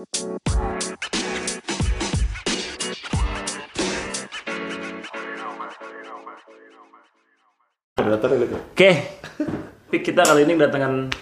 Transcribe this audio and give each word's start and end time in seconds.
Gitu. 0.00 0.32
Oke, 8.72 8.90
Pik 9.92 10.02
kita 10.08 10.24
kali 10.24 10.48
ini 10.48 10.56
kedatangan 10.56 11.12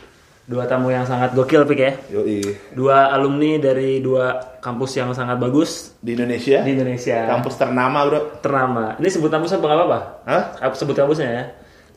dua 0.47 0.65
tamu 0.71 0.95
yang 0.95 1.03
sangat 1.03 1.35
gokil 1.35 1.67
Pik 1.67 1.81
ya. 1.83 1.93
Yoi. 2.15 2.55
Dua 2.71 3.11
alumni 3.11 3.59
dari 3.59 3.99
dua 3.99 4.39
kampus 4.63 4.95
yang 4.95 5.11
sangat 5.11 5.43
bagus 5.43 5.99
Di 5.99 6.15
Indonesia. 6.15 6.63
di 6.63 6.79
Indonesia. 6.79 7.27
Kampus 7.35 7.59
ternama 7.59 8.07
bro. 8.07 8.39
ternama. 8.39 8.95
Ini 9.03 9.09
sebut 9.11 9.27
kampus 9.27 9.59
apa 9.59 9.67
apa-apa? 9.67 9.99
Hah? 10.23 10.71
Sebut 10.79 10.95
kampusnya 10.95 11.29
ya. 11.35 11.45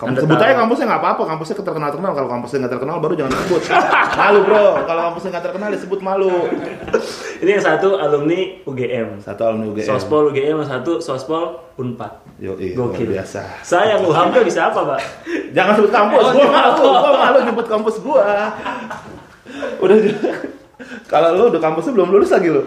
Kamu 0.02 0.18
sebut 0.18 0.38
aja 0.42 0.58
kampusnya 0.58 0.86
nggak 0.90 1.02
apa-apa, 1.06 1.24
kampusnya 1.30 1.56
terkenal 1.62 1.90
terkenal. 1.94 2.12
Kalau 2.18 2.30
kampusnya 2.34 2.58
nggak 2.66 2.74
terkenal 2.74 2.96
baru 2.98 3.14
jangan 3.14 3.34
sebut. 3.38 3.62
malu 4.22 4.40
bro, 4.42 4.66
kalau 4.90 5.02
kampusnya 5.14 5.30
nggak 5.38 5.46
terkenal 5.46 5.70
disebut 5.70 6.00
malu. 6.02 6.34
Ini 7.38 7.50
yang 7.54 7.62
satu 7.62 8.02
alumni 8.02 8.40
UGM. 8.66 9.22
Satu 9.22 9.42
alumni 9.46 9.70
UGM. 9.70 9.86
Sospol 9.86 10.34
UGM, 10.34 10.58
yang 10.66 10.70
satu 10.74 10.98
Sospol 10.98 11.62
Unpad. 11.78 12.26
Yoi, 12.42 12.74
luar 12.74 12.98
Gokil. 12.98 13.14
biasa. 13.14 13.62
Saya 13.62 13.94
yang 13.94 14.02
UHAMKA 14.10 14.42
bisa 14.42 14.74
apa, 14.74 14.98
Pak? 14.98 15.00
Jangan 15.56 15.74
sebut 15.78 15.92
kampus, 15.94 16.26
gua 16.34 16.50
malu, 16.50 16.82
gua 16.82 17.14
malu 17.22 17.38
nyebut 17.46 17.68
kampus 17.70 17.96
gua. 18.02 18.26
Udah 19.86 19.98
kalau 21.06 21.38
lu 21.38 21.44
udah 21.54 21.62
kampusnya 21.62 21.94
belum 21.94 22.10
lulus 22.10 22.34
lagi 22.34 22.50
lu. 22.50 22.66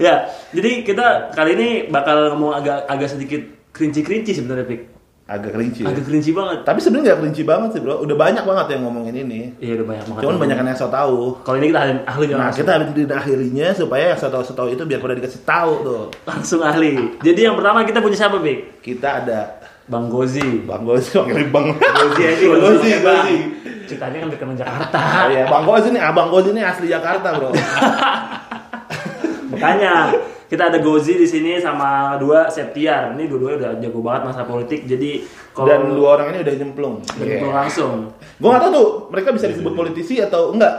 Ya, 0.00 0.32
jadi 0.56 0.80
kita 0.80 1.36
kali 1.36 1.52
ini 1.52 1.68
bakal 1.92 2.32
ngomong 2.32 2.56
agak 2.56 2.88
agak 2.88 3.12
sedikit 3.12 3.42
kerinci-kerinci 3.76 4.32
sebenarnya, 4.32 4.64
Pik. 4.64 4.99
Agak 5.30 5.54
kerinci. 5.54 5.86
Ya. 5.86 5.94
Agak 5.94 6.04
kerinci 6.10 6.30
banget. 6.34 6.58
Tapi 6.66 6.78
sebenarnya 6.82 7.04
nggak 7.06 7.18
kerinci 7.22 7.42
banget 7.46 7.68
sih 7.70 7.80
bro. 7.86 8.02
Udah 8.02 8.16
banyak 8.18 8.42
banget 8.42 8.66
yang 8.74 8.82
ngomongin 8.82 9.14
ini. 9.14 9.40
Iya, 9.62 9.78
udah 9.78 9.86
banyak 9.86 10.04
banget. 10.10 10.22
Cuman 10.26 10.36
banyak 10.42 10.56
yang 10.58 10.74
so 10.74 10.90
tahu. 10.90 11.38
Kalau 11.46 11.56
ini 11.62 11.66
kita 11.70 11.80
ahli, 11.86 11.92
ahlinya 12.02 12.34
Nah 12.34 12.42
langsung. 12.50 12.58
kita 12.66 12.70
harus 12.74 12.86
akhirinya 12.90 13.66
supaya 13.70 14.04
yang 14.10 14.18
so 14.18 14.26
tahu 14.26 14.42
so 14.42 14.52
tahu 14.58 14.68
itu 14.74 14.82
biar 14.82 14.98
pada 14.98 15.14
dikasih 15.14 15.46
tahu 15.46 15.72
tuh. 15.86 16.04
langsung 16.26 16.60
ahli. 16.66 17.14
Jadi 17.22 17.40
yang 17.46 17.54
pertama 17.54 17.86
kita 17.86 18.02
punya 18.02 18.18
siapa, 18.18 18.42
Pik? 18.42 18.82
Kita 18.82 19.22
ada 19.22 19.62
Bang 19.86 20.10
Gozi. 20.10 20.66
Bang 20.66 20.82
Gozi, 20.82 21.14
panggilin 21.14 21.50
Bang 21.54 21.78
Gozi 21.78 22.22
aja, 22.26 22.44
Gozi, 22.50 22.58
Gozi, 22.58 22.90
Bang. 22.98 23.22
Gozi. 23.22 23.38
Ceritanya 23.86 24.18
kan 24.22 24.28
dekat 24.34 24.48
Jakarta. 24.58 24.98
Oh, 24.98 25.26
iya, 25.30 25.44
Bang 25.46 25.62
Gozi 25.62 25.88
nih, 25.94 26.02
Abang 26.02 26.28
Gozi 26.30 26.50
nih 26.50 26.62
asli 26.66 26.86
Jakarta 26.90 27.38
bro. 27.38 27.50
Makanya 29.54 30.14
kita 30.50 30.66
ada 30.66 30.82
Gozi 30.82 31.14
di 31.14 31.30
sini 31.30 31.62
sama 31.62 32.18
dua 32.18 32.50
Septiar. 32.50 33.14
Ini 33.14 33.30
dua-duanya 33.30 33.56
udah 33.62 33.72
jago 33.78 34.02
banget 34.02 34.22
masa 34.34 34.42
politik. 34.42 34.82
Jadi 34.82 35.22
kalau 35.54 35.70
Dan 35.70 35.94
dua 35.94 36.18
orang 36.18 36.34
ini 36.34 36.42
udah 36.42 36.54
nyemplung. 36.58 36.94
Nyemplung 37.22 37.54
langsung. 37.54 38.10
Gue 38.34 38.48
nggak 38.50 38.62
tahu 38.66 38.72
tuh 38.74 38.88
mereka 39.14 39.30
bisa 39.30 39.46
disebut 39.46 39.72
politisi 39.78 40.18
atau 40.18 40.50
enggak. 40.50 40.74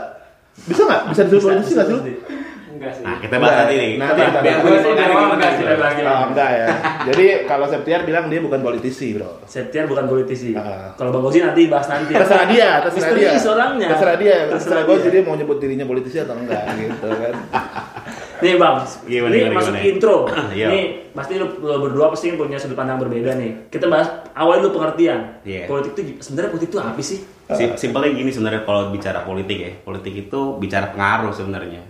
Bisa 0.68 0.84
nggak? 0.84 1.02
Bisa 1.16 1.20
disebut 1.24 1.42
politisi 1.48 1.72
nggak 1.72 1.88
sih? 1.88 1.94
lu? 1.96 2.00
Enggak 2.76 2.92
sih. 3.00 3.04
Nah, 3.08 3.16
kita 3.16 3.34
bahas 3.40 3.54
nanti 3.64 3.74
nih. 3.80 3.92
Nanti 3.96 4.20
kita 4.20 4.40
Biar 4.44 4.56
bahas. 4.60 4.64
gue 4.68 4.76
sih 4.76 4.90
enggak 4.92 5.52
sih 5.56 5.64
lagi. 5.64 6.00
Oh, 6.04 6.24
enggak 6.28 6.50
ya. 6.52 6.66
Jadi 7.08 7.26
kalau 7.48 7.66
Septiar 7.72 8.00
bilang 8.04 8.24
dia 8.28 8.40
bukan 8.44 8.60
politisi 8.60 9.06
bro. 9.16 9.40
Septiar 9.48 9.88
bukan 9.88 10.04
politisi. 10.04 10.52
Ah. 10.52 10.92
Kalau 11.00 11.16
Bang 11.16 11.24
Gozi 11.24 11.40
nanti 11.40 11.72
bahas 11.72 11.88
nanti. 11.88 12.12
Terserah 12.12 12.44
dia, 12.44 12.70
terserah 12.84 13.16
dia. 13.16 13.30
Orangnya. 13.40 13.88
Terserah 13.96 14.16
dia. 14.20 14.36
Terserah 14.52 14.52
Terserah 14.52 14.82
gue 14.84 14.96
jadi 15.08 15.16
mau 15.24 15.32
nyebut 15.32 15.56
dirinya 15.56 15.88
politisi 15.88 16.20
atau 16.20 16.36
enggak 16.36 16.60
gitu 16.76 17.08
kan. 17.08 17.34
Nih 18.42 18.58
bang, 18.58 18.74
Gimana, 19.06 19.30
ini 19.30 19.38
gimana, 19.40 19.54
masuk 19.54 19.72
gimana? 19.72 19.86
intro. 19.86 20.16
Iya. 20.50 20.66
Nih 20.66 20.84
pasti 21.12 21.32
lu, 21.36 21.46
lu 21.56 21.76
berdua 21.80 22.10
pasti 22.10 22.34
punya 22.34 22.58
sudut 22.58 22.74
pandang 22.74 22.98
berbeda 22.98 23.32
nih. 23.34 23.70
Kita 23.70 23.86
bahas 23.86 24.10
awal 24.32 24.58
dulu 24.58 24.76
pengertian. 24.76 25.38
Iya. 25.42 25.64
Politik 25.64 25.94
itu 25.94 26.20
sebenarnya 26.20 26.50
politik 26.50 26.68
itu 26.68 26.78
apa 26.78 26.98
sih? 27.00 27.18
Sim- 27.48 27.76
Simpelnya 27.76 28.10
gini 28.12 28.28
sebenarnya 28.28 28.62
kalau 28.62 28.90
bicara 28.90 29.22
politik 29.22 29.56
ya. 29.56 29.70
Politik 29.80 30.14
itu 30.20 30.40
bicara 30.56 30.90
pengaruh 30.90 31.30
sebenarnya. 31.30 31.86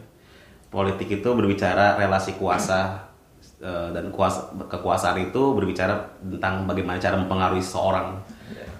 Politik 0.68 1.08
itu 1.10 1.28
berbicara 1.28 1.96
relasi 1.96 2.32
kuasa 2.34 3.08
eh, 3.58 3.88
dan 3.90 4.08
kuasa 4.08 4.40
kekuasaan 4.62 5.22
itu 5.22 5.52
berbicara 5.52 5.94
tentang 6.20 6.64
bagaimana 6.64 6.96
cara 6.96 7.16
mempengaruhi 7.16 7.60
seseorang. 7.60 8.20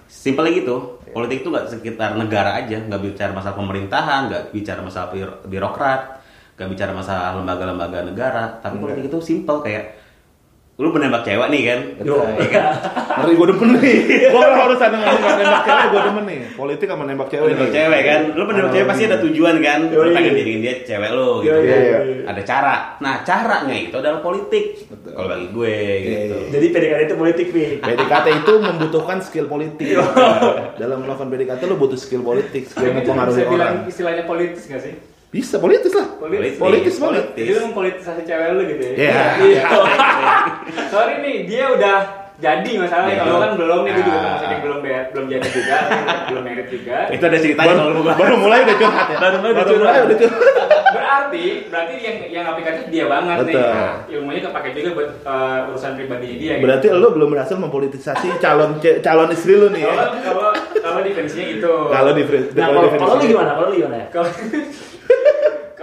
Simpelnya 0.05 0.53
gitu. 0.55 0.75
Politik 1.09 1.41
itu 1.41 1.49
nggak 1.49 1.69
sekitar 1.69 2.13
negara 2.15 2.53
aja, 2.55 2.77
nggak 2.79 3.01
bicara 3.03 3.31
masalah 3.31 3.53
pemerintahan, 3.55 4.21
nggak 4.27 4.43
bicara 4.49 4.81
masalah 4.81 5.09
biro- 5.09 5.41
birokrat, 5.43 6.22
nggak 6.53 6.69
bicara 6.69 6.91
masalah 6.93 7.33
lembaga-lembaga 7.35 8.05
negara. 8.05 8.43
Tapi 8.61 8.77
politik 8.77 9.09
itu 9.09 9.17
simpel 9.19 9.59
kayak 9.59 10.03
lu 10.73 10.89
menembak 10.89 11.21
cewek 11.21 11.53
nih 11.53 11.61
kan, 11.69 11.79
Yo. 12.01 12.17
ya 12.33 12.49
kan? 12.49 12.65
Ngeri 13.21 13.33
gue 13.37 13.47
demen 13.53 13.67
nih. 13.77 13.97
Gue 14.33 14.41
harus 14.41 14.81
ada 14.81 14.95
nggak 14.97 15.37
nembak 15.37 15.61
cewek 15.61 15.85
gue 15.85 16.01
demen 16.01 16.23
nih. 16.25 16.37
Politik 16.57 16.87
sama 16.89 17.03
nembak 17.05 17.29
cewek. 17.29 17.45
Penembak 17.45 17.69
nih. 17.69 17.75
cewek 17.77 18.01
kan, 18.01 18.21
lu 18.33 18.43
penembak 18.49 18.71
cewek 18.73 18.87
pasti 18.89 19.03
ada 19.05 19.17
tujuan 19.21 19.55
kan, 19.61 19.79
lu 19.85 20.09
pengen 20.09 20.33
jadiin 20.33 20.59
dia 20.65 20.73
cewek 20.81 21.09
lu 21.13 21.29
gitu. 21.45 21.53
Yoi, 21.53 21.61
Iya, 21.61 21.77
iya. 21.77 21.99
Ada 22.25 22.41
cara. 22.41 22.75
Nah 22.97 23.21
caranya 23.21 23.75
itu 23.77 23.93
adalah 23.93 24.19
politik. 24.25 24.65
Kalau 24.89 25.27
bagi 25.29 25.47
gue 25.53 25.75
gitu. 26.01 26.35
iya. 26.41 26.49
Jadi 26.49 26.65
PDKT 26.73 27.01
itu 27.05 27.15
politik 27.21 27.47
nih. 27.53 27.69
PDKT 27.77 28.27
itu 28.41 28.53
membutuhkan 28.57 29.17
skill 29.21 29.45
politik. 29.45 29.93
Dalam 30.81 31.05
melakukan 31.05 31.29
PDKT 31.29 31.61
lu 31.69 31.77
butuh 31.77 32.01
skill 32.01 32.25
politik, 32.25 32.65
skill 32.65 32.97
mempengaruhi 32.97 33.45
bisa 33.45 33.45
bilang 33.45 33.73
orang. 33.77 33.89
istilahnya 33.93 34.23
politis 34.25 34.65
gak 34.65 34.81
sih? 34.81 35.12
Bisa 35.33 35.57
politis 35.57 35.89
lah. 35.91 36.07
Politis. 36.15 36.55
Politis 36.55 36.95
banget. 36.95 37.25
Jadi 37.33 37.49
lu 37.51 37.61
mempolitisasi 37.67 38.21
cewek 38.21 38.47
lu 38.53 38.61
gitu 38.69 38.83
ya? 38.85 38.93
Iya. 38.93 39.17
Iya. 39.43 39.63
Sorry 40.87 41.13
nih, 41.19 41.35
dia 41.43 41.65
udah 41.67 41.97
jadi 42.35 42.71
masalahnya. 42.77 43.13
Iya. 43.13 43.23
Kalau 43.23 43.39
kan 43.39 43.51
belum 43.55 43.79
nih, 43.81 43.91
gue 43.91 44.03
juga 44.03 44.19
Ah. 44.19 44.29
masih 44.37 44.57
belum 44.61 44.77
be- 44.79 45.07
belum 45.09 45.25
jadi 45.27 45.47
juga, 45.49 45.77
belum 46.29 46.43
merit 46.43 46.67
juga. 46.69 46.97
Itu 47.09 47.23
ada 47.23 47.37
ceritanya 47.39 47.73
kalau 47.73 47.89
lu 47.89 48.01
Baru, 48.03 48.13
baru 48.15 48.35
mulai 48.37 48.59
udah 48.61 48.77
curhat 48.77 49.07
ya. 49.09 49.17
Baru 49.17 49.35
mulai 49.35 49.51
udah 49.51 49.57
baru 49.59 49.71
curhat. 49.73 49.89
mulai 49.89 50.05
udah 50.05 50.17
curhat. 50.19 50.45
Berarti, 50.93 51.43
berarti 51.73 51.93
yang 51.99 52.17
yang 52.29 52.45
aplikatif 52.45 52.83
dia 52.87 53.05
banget 53.07 53.37
nih. 53.41 53.45
Betul. 53.49 53.65
Nah, 53.65 53.93
ilmunya 54.07 54.41
kepake 54.45 54.69
juga 54.71 54.89
buat 54.93 55.09
eh, 55.25 55.69
urusan 55.73 55.91
pribadi 55.97 56.27
dia. 56.37 56.53
gitu. 56.53 56.63
Berarti 56.63 56.87
lu 56.91 57.07
belum 57.09 57.29
berhasil 57.33 57.57
mempolitisasi 57.57 58.27
calon 58.37 58.77
calon 58.77 59.29
istri 59.33 59.57
lu 59.57 59.73
nih 59.73 59.81
kalau 59.81 59.97
ya. 59.97 60.05
kalau 60.21 60.47
kalau 60.77 60.99
defensinya 61.01 61.45
gitu. 61.49 61.73
Kalau 61.89 62.11
di 62.13 62.21
Nah, 62.21 62.65
kalau 62.69 62.79
kalau 62.93 63.13
lu 63.17 63.25
gimana? 63.25 63.51
Kalau 63.51 63.69
lu 63.69 63.75
gimana 63.75 63.97
ya? 63.97 64.07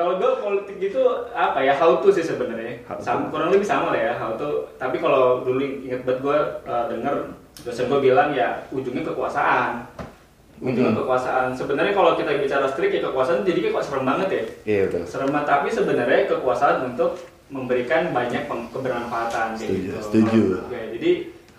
Kalau 0.00 0.16
gue 0.16 0.31
politik 0.41 0.77
gitu 0.81 1.03
apa 1.28 1.61
ya 1.61 1.77
how 1.77 2.00
to 2.00 2.09
sih 2.09 2.25
sebenarnya. 2.25 2.81
Sama 2.99 3.28
kurang 3.28 3.53
lebih 3.53 3.69
sama 3.69 3.93
lah 3.93 4.00
ya 4.00 4.12
how 4.16 4.33
to. 4.33 4.65
Tapi 4.81 4.97
kalau 4.97 5.44
dulu 5.44 5.61
inget 5.61 6.09
banget 6.09 6.25
gue 6.25 6.38
uh, 6.65 6.84
denger 6.88 7.37
dosen 7.61 7.93
gue 7.93 8.00
bilang 8.00 8.33
ya 8.33 8.65
ujungnya 8.72 9.05
kekuasaan. 9.05 9.84
Ujungnya 10.56 10.97
Mhm. 10.97 11.00
kekuasaan. 11.05 11.53
Sebenarnya 11.53 11.93
kalau 11.93 12.16
kita 12.16 12.33
bicara 12.33 12.65
strict 12.65 12.97
ya 12.97 13.05
kekuasaan 13.05 13.44
jadi 13.44 13.61
kayak 13.61 13.75
kok 13.77 13.84
serem 13.84 14.09
banget 14.09 14.28
ya. 14.33 14.43
Iya 14.65 14.81
betul. 14.88 15.05
serem 15.05 15.31
tapi 15.44 15.69
sebenarnya 15.69 16.32
kekuasaan 16.32 16.77
untuk 16.88 17.21
memberikan 17.53 18.09
banyak 18.17 18.49
kebermanfaatan 18.49 19.53
Setuju, 19.59 19.77
gitu. 19.77 19.97
setuju. 20.00 20.41
Oke, 20.65 20.81
jadi 20.97 21.11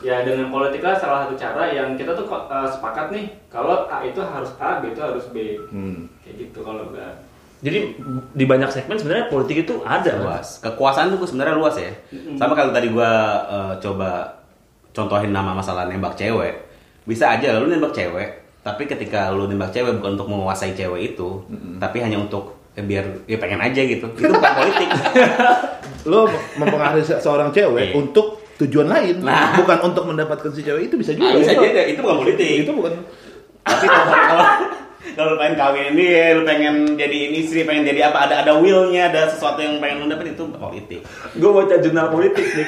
ya 0.01 0.25
dengan 0.25 0.49
politik 0.49 0.81
lah 0.81 0.97
salah 0.97 1.29
satu 1.29 1.37
cara 1.37 1.69
yang 1.69 1.93
kita 1.93 2.17
tuh 2.17 2.25
uh, 2.25 2.65
sepakat 2.65 3.13
nih 3.13 3.29
kalau 3.53 3.85
A 3.85 4.01
itu 4.01 4.17
harus 4.17 4.49
A 4.57 4.81
B 4.81 4.97
itu 4.97 5.01
harus 5.03 5.29
B. 5.29 5.61
Hmm. 5.69 6.09
kayak 6.25 6.49
gitu 6.49 6.65
kalau 6.65 6.89
gue 6.89 7.05
Jadi 7.61 7.79
di 8.31 8.43
banyak 8.43 8.67
segmen 8.67 8.95
sebenarnya 8.95 9.25
politik 9.27 9.61
itu 9.61 9.79
ada. 9.81 10.11
kan? 10.11 10.19
luas. 10.19 10.47
Kekuasaan 10.59 11.13
tuh 11.13 11.23
sebenarnya 11.23 11.53
luas 11.53 11.75
ya. 11.75 11.93
Sama 12.33 12.51
kalau 12.51 12.69
tadi 12.69 12.89
gua 12.89 13.11
eh, 13.43 13.73
coba 13.79 14.41
contohin 14.89 15.29
nama 15.29 15.53
masalah 15.53 15.85
nembak 15.85 16.13
cewek. 16.13 16.57
Bisa 17.01 17.29
aja 17.31 17.55
lu 17.55 17.65
nembak 17.65 17.91
cewek, 17.91 18.29
tapi 18.59 18.85
ketika 18.85 19.29
lu 19.29 19.45
nembak 19.45 19.69
cewek 19.69 19.93
bukan 19.95 20.13
untuk 20.15 20.27
menguasai 20.27 20.71
cewek 20.71 21.13
itu, 21.13 21.41
tapi 21.77 21.97
hanya 21.97 22.17
untuk 22.17 22.57
eh, 22.71 22.81
biar 22.81 23.25
ya 23.25 23.37
pengen 23.37 23.57
aja 23.59 23.77
gitu. 23.79 24.09
Itu 24.11 24.29
bukan 24.31 24.53
politik. 24.55 24.89
Lu 26.03 26.25
mempengaruhi 26.55 27.03
se- 27.03 27.17
seorang 27.17 27.49
cewek 27.49 27.89
Iya. 27.89 27.93
untuk 27.95 28.41
tujuan 28.57 28.85
lain, 28.85 29.21
Nah. 29.21 29.53
bukan 29.55 29.77
untuk 29.83 30.01
mendapatkan 30.03 30.49
si 30.49 30.61
cewek 30.61 30.89
itu 30.89 30.95
bisa 30.95 31.13
juga. 31.13 31.29
Ah, 31.29 31.37
bisa 31.37 31.53
jadi 31.53 31.93
itu 31.93 32.01
bukan 32.01 32.17
politik. 32.19 32.49
Itu 32.59 32.71
bukan 32.73 32.93
Tapi 33.61 33.85
kalau 33.85 34.05
kalau 34.09 34.45
kalau 35.11 35.33
lu 35.33 35.37
pengen 35.37 35.55
kawin 35.55 35.93
dia, 35.93 36.33
lu 36.33 36.41
pengen 36.41 36.75
jadi 36.93 37.19
istri, 37.35 37.63
pengen 37.63 37.83
jadi 37.83 38.07
apa, 38.07 38.25
ada 38.25 38.35
ada 38.41 38.53
willnya, 38.57 39.07
ada 39.07 39.27
sesuatu 39.27 39.57
yang 39.57 39.77
pengen 39.77 40.01
lu 40.01 40.07
dapet 40.07 40.33
itu 40.33 40.43
politik. 40.51 40.99
Gue 41.33 41.51
baca 41.51 41.75
jurnal 41.77 42.07
politik 42.07 42.45
nih. 42.47 42.67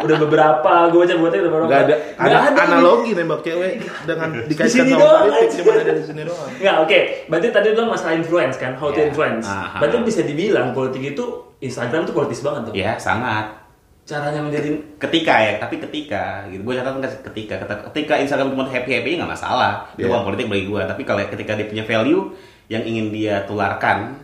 Udah 0.00 0.16
beberapa, 0.18 0.72
gue 0.88 0.98
baca 1.00 1.14
buatnya 1.16 1.40
udah 1.40 1.50
beberapa. 1.50 1.70
Gak 1.70 1.82
ada, 1.82 1.94
Nggak 2.16 2.40
ada, 2.40 2.50
nih. 2.50 2.64
analogi 2.64 3.10
nembak 3.12 3.40
cewek 3.40 3.72
dengan 4.04 4.28
dikaitkan 4.44 4.84
sama 4.84 4.96
doang 4.96 5.22
politik 5.24 5.48
cuma 5.56 5.72
ada 5.74 5.92
di 5.92 6.04
sini 6.04 6.22
doang. 6.22 6.50
Nggak, 6.54 6.76
oke. 6.80 6.98
Berarti 7.26 7.48
tadi 7.48 7.68
lu 7.70 7.82
masalah 7.84 8.14
influence 8.14 8.56
kan, 8.56 8.72
how 8.76 8.88
to 8.88 8.98
Iya. 8.98 9.08
influence. 9.08 9.46
Aha. 9.46 9.78
Berarti 9.80 9.96
bisa 10.02 10.20
dibilang 10.20 10.70
politik 10.70 11.02
itu 11.02 11.24
Instagram 11.58 12.04
tuh 12.04 12.12
politis 12.12 12.40
banget 12.40 12.68
tuh. 12.68 12.72
Ya 12.74 12.98
sangat. 12.98 13.63
Caranya 14.04 14.40
menjadi 14.44 14.76
Ketika 15.00 15.34
ya, 15.40 15.52
tapi 15.60 15.80
ketika 15.80 16.44
gitu. 16.52 16.60
Gue 16.60 16.76
catat 16.76 16.92
nggak 17.00 17.12
ketika, 17.32 17.54
ketika, 17.92 18.14
Instagram 18.20 18.52
cuma 18.52 18.68
happy 18.68 19.00
happy 19.00 19.16
nggak 19.16 19.32
masalah. 19.32 19.88
Itu 19.96 20.04
Iya. 20.04 20.12
bukan 20.12 20.22
politik 20.32 20.46
bagi 20.48 20.64
gue. 20.68 20.82
Tapi 20.84 21.02
kalau 21.04 21.20
ketika 21.24 21.52
dia 21.56 21.66
punya 21.68 21.84
value 21.84 22.22
yang 22.68 22.82
ingin 22.84 23.06
dia 23.12 23.44
tularkan, 23.44 24.16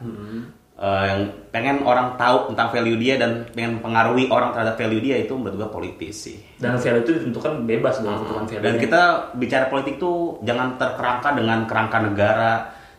eh, 0.81 1.05
yang 1.09 1.21
pengen 1.53 1.85
orang 1.85 2.17
tahu 2.17 2.53
tentang 2.53 2.73
value 2.73 2.97
dia 2.97 3.21
dan 3.21 3.45
pengen 3.53 3.81
pengaruhi 3.85 4.29
orang 4.33 4.53
terhadap 4.57 4.81
value 4.81 5.03
dia 5.05 5.17
itu 5.21 5.37
menurut 5.37 5.57
gue 5.61 5.71
politis 5.73 6.15
sih. 6.29 6.39
dan 6.57 6.77
value 6.77 7.05
itu 7.05 7.13
ditentukan 7.21 7.53
bebas 7.65 8.01
dong 8.01 8.17
tentukan 8.25 8.45
value. 8.49 8.65
Dan 8.65 8.75
kita 8.81 9.03
bicara 9.37 9.65
politik 9.69 9.97
tuh 9.97 10.41
jangan 10.45 10.77
terkerangka 10.81 11.33
dengan 11.37 11.65
kerangka 11.69 11.99
negara, 12.01 12.53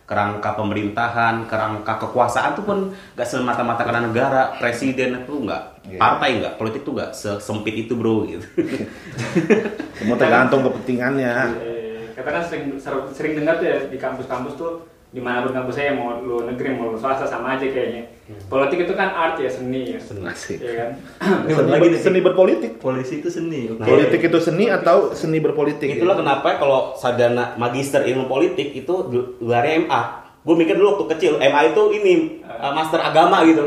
kerangka 0.06 0.50
pemerintahan, 0.58 1.46
kerangka 1.48 1.94
kekuasaan 2.04 2.52
tuh 2.58 2.64
pun 2.66 2.78
gak 3.16 3.24
semata-mata 3.24 3.80
karena 3.86 4.02
negara, 4.04 4.42
presiden 4.60 5.24
itu 5.24 5.34
nggak, 5.46 5.71
Iya. 5.82 5.98
partai 5.98 6.38
nggak, 6.38 6.54
politik 6.56 6.80
tuh 6.82 6.94
nggak 6.94 7.10
sesempit 7.10 7.74
itu 7.76 7.92
bro 7.92 8.22
gitu. 8.24 8.46
Semua 9.98 10.14
tergantung 10.14 10.62
kepentingannya. 10.62 11.32
Eh, 11.58 12.14
Kita 12.14 12.28
kan 12.28 12.42
sering 12.44 12.64
ser- 12.78 13.10
sering 13.10 13.32
dengar 13.34 13.58
tuh 13.58 13.66
ya 13.66 13.78
di 13.86 13.96
kampus-kampus 13.96 14.54
tuh 14.54 14.72
di 15.10 15.20
mana 15.20 15.42
pun 15.42 15.52
kampus 15.52 15.74
saya 15.74 15.92
mau 15.92 16.16
lu 16.16 16.46
negeri 16.46 16.72
mau 16.72 16.88
lu 16.88 16.96
swasta 16.96 17.26
sama 17.26 17.56
aja 17.56 17.66
kayaknya. 17.66 18.08
Politik 18.46 18.86
itu 18.86 18.94
kan 18.94 19.10
art 19.10 19.36
ya 19.36 19.50
seni 19.50 19.92
ya. 19.92 20.00
Asik. 20.00 20.56
Iya 20.56 20.72
kan? 20.78 20.90
Seni, 21.44 21.68
Lagi 21.68 21.88
nih. 21.90 22.00
seni 22.00 22.18
berpolitik. 22.20 22.72
Polisi 22.78 23.18
itu 23.18 23.28
seni. 23.28 23.68
Oke. 23.68 23.82
Politik 23.82 24.20
itu 24.22 24.38
seni 24.38 24.70
atau 24.70 25.12
seni 25.12 25.36
berpolitik? 25.36 25.88
Itulah 25.90 26.14
kenapa 26.14 26.56
kalau 26.56 26.94
sarjana 26.94 27.52
magister 27.56 28.00
ilmu 28.02 28.24
politik 28.24 28.72
itu 28.72 28.94
luarnya 29.38 29.84
MA. 29.84 30.02
Gue 30.42 30.54
mikir 30.54 30.74
dulu 30.74 30.96
waktu 30.96 31.06
kecil 31.12 31.32
MA 31.38 31.60
itu 31.68 31.82
ini 31.92 32.12
uh, 32.40 32.72
master 32.72 32.98
agama 32.98 33.44
gitu. 33.44 33.66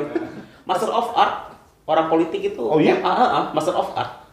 Master 0.63 0.89
of 0.89 1.13
art 1.13 1.54
orang 1.85 2.07
politik 2.09 2.41
itu. 2.53 2.63
Oh 2.65 2.81
iya? 2.81 2.97
MA, 2.99 3.09
uh, 3.09 3.21
uh, 3.21 3.45
master 3.53 3.73
of 3.77 3.93
art. 3.93 4.25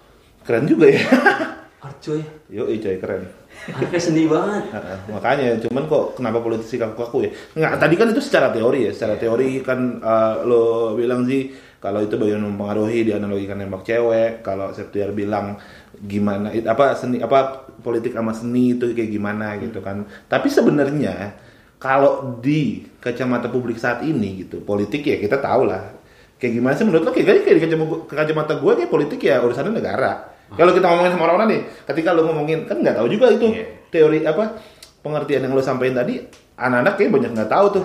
Keren 0.42 0.66
juga 0.66 0.90
ya. 0.90 1.02
Art 1.82 1.98
coy. 1.98 2.22
Yo, 2.46 2.66
coy 2.66 2.96
keren. 2.98 3.26
Artnya 3.70 4.00
seni 4.00 4.26
banget. 4.26 4.70
Makanya 5.14 5.58
cuman 5.66 5.86
kok 5.86 6.18
kenapa 6.18 6.38
politisi 6.42 6.78
kaku-kaku 6.78 7.26
ya 7.26 7.30
nggak 7.58 7.78
tadi 7.78 7.94
kan 7.94 8.10
itu 8.10 8.22
secara 8.22 8.50
teori 8.50 8.86
ya 8.86 8.92
secara 8.94 9.14
teori 9.18 9.62
kan 9.62 10.02
eh, 10.02 10.34
lo 10.46 10.94
bilang 10.98 11.26
sih 11.26 11.50
kalau 11.82 11.98
itu 12.02 12.14
bagaimana 12.14 12.46
mempengaruhi 12.46 13.10
dianalogikan 13.10 13.58
nembak 13.58 13.82
cewek 13.82 14.46
kalau 14.46 14.70
Septiar 14.70 15.10
bilang 15.10 15.58
gimana 15.98 16.50
apa 16.50 16.94
seni 16.94 17.18
apa 17.18 17.70
politik 17.82 18.14
sama 18.14 18.30
seni 18.30 18.78
itu 18.78 18.94
kayak 18.94 19.10
gimana 19.10 19.58
gitu 19.58 19.82
kan 19.82 20.06
tapi 20.26 20.46
sebenarnya 20.50 21.34
kalau 21.82 22.38
di 22.38 22.86
kacamata 23.02 23.50
publik 23.50 23.78
saat 23.78 24.06
ini 24.06 24.46
gitu 24.46 24.62
politik 24.62 25.02
ya 25.02 25.18
kita 25.18 25.42
tahu 25.42 25.66
lah 25.66 26.01
kayak 26.42 26.58
gimana 26.58 26.74
sih? 26.74 26.82
Menurut 26.82 27.06
lo 27.06 27.10
kayak 27.14 27.46
kayak 27.46 27.54
di 27.54 27.62
kacamata, 28.10 28.58
gue 28.58 28.72
kayak 28.82 28.90
politik 28.90 29.22
ya 29.22 29.38
urusannya 29.38 29.78
negara. 29.78 30.34
Kalau 30.52 30.74
kita 30.74 30.84
ngomongin 30.90 31.14
sama 31.14 31.30
orang-orang 31.30 31.48
nih 31.54 31.60
ketika 31.86 32.10
lo 32.12 32.26
ngomongin 32.26 32.66
kan 32.66 32.82
nggak 32.82 32.98
tahu 32.98 33.06
juga 33.08 33.30
itu 33.30 33.46
Iya. 33.54 33.64
teori 33.88 34.18
apa 34.26 34.58
pengertian 35.00 35.46
yang 35.46 35.54
lo 35.54 35.62
sampaikan 35.64 36.04
tadi 36.04 36.20
anak-anak 36.60 36.94
kayak 37.00 37.10
banyak 37.14 37.30
nggak 37.32 37.50
tahu 37.50 37.66
tuh 37.80 37.84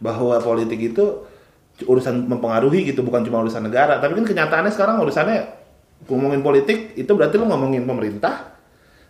bahwa 0.00 0.38
politik 0.40 0.78
itu 0.80 1.04
urusan 1.84 2.26
mempengaruhi 2.26 2.88
gitu 2.88 3.02
bukan 3.04 3.26
cuma 3.26 3.42
urusan 3.42 3.66
negara. 3.66 3.98
Tapi 4.00 4.14
kan 4.22 4.24
kenyataannya 4.24 4.72
sekarang 4.72 5.02
urusannya 5.02 5.38
ngomongin 6.08 6.40
politik 6.40 6.94
itu 6.94 7.10
berarti 7.12 7.34
lo 7.36 7.50
ngomongin 7.50 7.82
pemerintah 7.84 8.54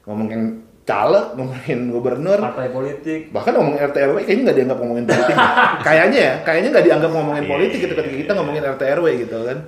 ngomongin 0.08 0.64
caleg 0.88 1.37
ngomongin 1.37 1.93
gubernur. 1.93 2.38
Partai 2.40 2.73
politik. 2.73 3.20
bahkan 3.29 3.52
ngomongin 3.52 3.81
RT 3.85 3.96
RW 4.00 4.17
kayaknya 4.25 4.43
nggak 4.49 4.56
dianggap 4.56 4.79
ngomongin 4.81 5.05
politik. 5.05 5.37
Kayaknya 5.87 6.19
ya 6.19 6.32
kayaknya 6.40 6.69
nggak 6.73 6.87
dianggap 6.88 7.11
ngomongin 7.12 7.44
Iya, 7.44 7.50
politik 7.52 7.79
gitu 7.79 7.93
ketika 7.93 8.17
kita 8.17 8.32
ngomongin 8.32 8.62
RT 8.64 8.82
RW 8.96 9.06
gitu 9.20 9.37
kan. 9.44 9.58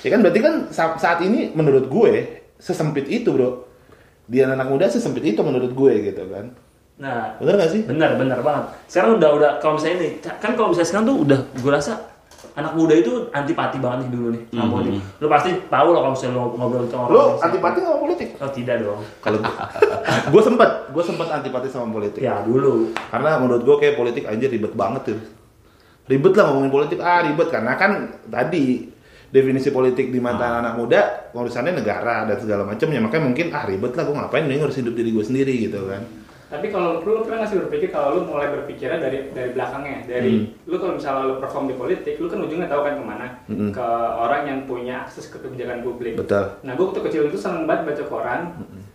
Ya 0.00 0.08
kan 0.08 0.18
berarti 0.18 0.40
kan 0.40 0.54
sa- 0.72 0.96
saat 0.96 1.18
ini 1.20 1.52
menurut 1.52 1.84
gue 1.86 2.12
sesempit 2.56 3.04
itu 3.06 3.28
bro. 3.28 3.68
Dia 4.24 4.48
anak 4.48 4.64
muda 4.64 4.88
sesempit 4.88 5.22
itu 5.26 5.40
menurut 5.44 5.70
gue 5.70 5.92
gitu 6.08 6.24
kan. 6.32 6.56
Nah, 6.96 7.34
bener 7.36 7.58
gak 7.58 7.70
sih? 7.70 7.82
benar 7.82 8.14
benar 8.16 8.40
banget. 8.40 8.64
Sekarang 8.86 9.18
udah 9.18 9.30
udah 9.34 9.50
kalau 9.58 9.76
misalnya 9.76 9.96
ini 9.98 10.08
kan 10.22 10.54
kalau 10.54 10.70
misalnya 10.70 10.88
sekarang 10.88 11.04
tuh 11.04 11.16
udah 11.20 11.38
gue 11.52 11.72
rasa 11.72 11.92
anak 12.52 12.72
muda 12.72 12.92
itu 12.92 13.12
antipati 13.28 13.76
banget 13.76 13.98
nih 14.00 14.10
dulu 14.10 14.28
nih 14.30 14.42
sama 14.48 14.60
Mhm. 14.60 14.72
politik. 14.72 15.00
Lu 15.16 15.26
pasti 15.26 15.50
tahu 15.64 15.88
loh 15.88 16.00
kalau 16.00 16.12
misalnya 16.12 16.34
lu 16.34 16.42
ngobrol 16.52 16.84
sama 16.84 17.00
orang. 17.00 17.08
lo 17.08 17.20
Indonesia. 17.22 17.44
antipati 17.44 17.78
sama 17.80 17.98
politik 17.98 18.28
Oh 18.36 18.50
tidak 18.50 18.76
dong. 18.78 19.00
kalau 19.18 19.38
gue 20.32 20.42
sempat 20.42 20.70
gue 20.88 21.02
sempat 21.02 21.28
antipati 21.32 21.66
sama 21.66 21.86
politik 21.90 22.20
Ya 22.20 22.40
dulu. 22.40 22.90
karena 23.08 23.30
menurut 23.36 23.62
gue 23.62 23.76
kayak 23.78 23.94
politik 23.94 24.24
aja 24.24 24.46
ribet 24.46 24.72
banget 24.72 25.02
tuh 25.06 25.18
ribet 26.04 26.32
lah 26.32 26.44
ngomongin 26.46 26.72
politik 26.72 26.98
ah 26.98 27.22
ribet 27.22 27.48
karena 27.48 27.72
kan 27.74 27.90
tadi 28.26 28.90
definisi 29.28 29.70
politik 29.70 30.08
di 30.08 30.18
mata 30.18 30.58
anak 30.58 30.74
muda 30.74 31.00
urusannya 31.32 31.72
negara 31.74 32.26
dan 32.26 32.36
segala 32.36 32.62
macamnya 32.64 33.00
makanya 33.00 33.24
mungkin 33.24 33.46
ah 33.48 33.64
ribet 33.64 33.92
lah 33.92 34.04
gue 34.04 34.14
ngapain 34.14 34.44
nih 34.44 34.58
ngurus 34.58 34.76
hidup 34.76 34.92
diri 34.92 35.08
gue 35.08 35.22
sendiri 35.22 35.54
gitu 35.62 35.78
kan 35.86 36.02
Tapi 36.52 36.68
kalau 36.68 37.00
lu 37.00 37.24
pernah 37.24 37.40
nggak 37.40 37.48
sih 37.48 37.58
berpikir 37.64 37.88
kalau 37.88 38.08
lu 38.12 38.20
mulai 38.28 38.52
berpikirnya 38.52 39.00
dari 39.00 39.32
dari 39.32 39.56
belakangnya, 39.56 40.04
dari 40.04 40.52
lu 40.68 40.76
kalau 40.76 41.00
misalnya 41.00 41.24
lu 41.24 41.34
perform 41.40 41.64
di 41.64 41.74
politik, 41.74 42.20
lu 42.20 42.28
kan 42.28 42.44
ujungnya 42.44 42.68
tahu 42.68 42.84
kan 42.84 43.00
ke 43.00 43.04
mana? 43.08 43.26
Hmm. 43.48 43.72
Ke 43.72 43.86
orang 44.20 44.42
yang 44.44 44.58
punya 44.68 45.08
akses 45.08 45.32
ke 45.32 45.40
kebijakan 45.40 45.80
publik. 45.80 46.12
betul 46.20 46.44
Nah, 46.60 46.76
gue 46.76 46.84
waktu 46.84 47.00
kecil 47.00 47.32
itu 47.32 47.40
seneng 47.40 47.64
banget 47.64 47.88
baca 47.88 48.04
koran 48.04 48.40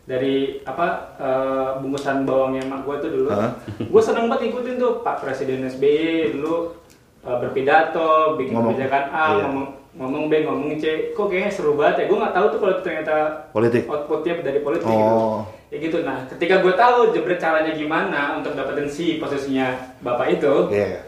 dari 0.05 0.61
apa 0.63 0.87
eh, 1.17 1.69
bungkusan 1.81 2.23
bawangnya 2.23 2.61
emak 2.63 2.85
gue 2.85 2.95
tuh 3.01 3.09
dulu. 3.09 3.29
Hah? 3.33 3.51
gue 3.81 4.01
seneng 4.05 4.29
banget 4.29 4.53
ikutin 4.53 4.77
tuh 4.77 5.01
Pak 5.01 5.25
Presiden 5.25 5.65
SBY 5.65 6.37
dulu 6.37 6.77
eh, 7.25 7.37
berpidato, 7.41 8.37
bikin 8.37 8.53
Ngomong. 8.53 8.77
kebijakan 8.77 9.03
A, 9.09 9.23
Iya. 9.33 9.41
ngomong 9.49 9.67
ngomong 9.97 10.29
B, 10.29 10.45
ngomong 10.45 10.77
C. 10.77 11.11
Kok 11.11 11.27
kayaknya 11.27 11.51
seru 11.51 11.73
banget 11.73 11.95
ya. 11.99 12.05
Gue 12.05 12.17
nggak 12.17 12.33
tahu 12.33 12.45
tuh 12.47 12.59
kalau 12.61 12.73
ternyata 12.79 13.15
politik 13.49 13.83
outputnya 13.85 14.33
dari 14.39 14.59
politik 14.61 14.85
Oh. 14.85 14.93
gitu. 14.93 15.17
Ya 15.67 15.77
gitu. 15.83 15.97
Nah, 16.01 16.17
ketika 16.29 16.63
gue 16.63 16.73
tahu 16.73 17.11
jebret 17.11 17.37
caranya 17.37 17.73
gimana 17.73 18.39
untuk 18.39 18.55
dapetin 18.55 18.87
si 18.87 19.17
posisinya 19.17 19.73
bapak 19.99 20.39
itu, 20.39 20.53
Iya. 20.71 21.03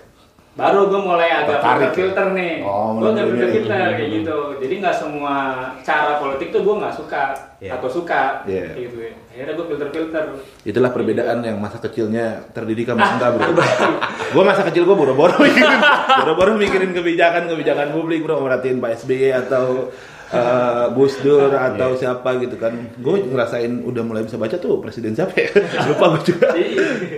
Baru 0.59 0.79
gue 0.85 1.01
mulai 1.01 1.29
agak 1.31 1.47
Tertarik 1.55 1.81
ya? 1.81 1.95
filter 1.95 2.25
nih. 2.31 2.53
Oh, 2.61 2.89
gue 2.93 3.09
agak 3.09 3.25
milih. 3.25 3.49
filter 3.49 3.79
kayak 3.89 4.09
gitu. 4.13 4.37
Jadi 4.59 4.73
nggak 4.77 4.95
semua 4.95 5.35
cara 5.79 6.13
politik 6.17 6.47
tuh 6.49 6.61
gue 6.61 6.75
nggak 6.75 6.93
suka 6.93 7.23
Iya. 7.57 7.75
atau 7.75 7.89
suka 7.89 8.43
kayak 8.45 8.71
gitu 8.77 8.97
ya. 9.01 9.11
Akhirnya 9.29 9.53
gue 9.53 9.65
filter-filter. 9.67 10.23
itulah 10.61 10.89
perbedaan 10.89 11.39
yang 11.41 11.57
masa 11.57 11.77
kecilnya 11.77 12.25
terdidik 12.51 12.85
sama 12.85 13.03
enggak 13.09 13.29
bro 13.33 13.51
gue 14.35 14.43
masa 14.45 14.61
kecil 14.63 14.83
gue 14.83 14.93
boro-boro 14.93 15.35
mikirin 15.37 15.79
boro-boro 16.19 16.51
mikirin 16.55 16.91
kebijakan 16.91 17.47
kebijakan 17.47 17.87
publik 17.89 18.21
bro 18.21 18.39
merhatiin 18.39 18.77
Pak 18.77 18.95
SBY 18.97 19.31
atau 19.39 19.91
eh, 20.31 20.85
Gus 20.91 21.13
Dur 21.19 21.49
atau 21.49 21.93
siapa 21.93 22.37
gitu 22.37 22.55
kan 22.55 22.71
gue 22.95 23.15
ngerasain 23.25 23.81
udah 23.81 24.01
mulai 24.01 24.21
bisa 24.21 24.35
baca 24.35 24.55
tuh 24.55 24.77
presiden 24.77 25.13
siapa 25.13 25.33
ya 25.33 25.49
lupa 25.89 26.05
gue 26.13 26.21
juga 26.27 26.47